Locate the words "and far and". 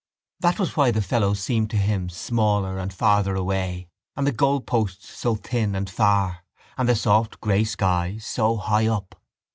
5.75-6.89